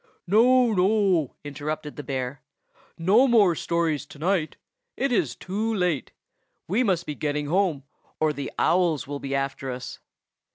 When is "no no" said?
0.25-1.35